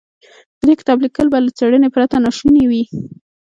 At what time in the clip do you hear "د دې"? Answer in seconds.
0.59-0.73